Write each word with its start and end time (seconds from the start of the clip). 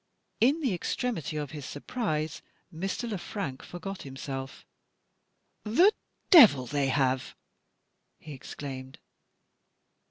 In 0.39 0.61
the 0.61 0.73
extremity 0.73 1.37
of 1.37 1.51
his 1.51 1.63
surprise, 1.63 2.41
Mr. 2.73 3.07
Le 3.07 3.19
Frank 3.19 3.61
forgot 3.61 4.01
himself. 4.01 4.65
"The 5.63 5.93
devil 6.31 6.65
they 6.65 6.87
have!" 6.87 7.35
he 8.17 8.33
exclaimed. 8.33 8.97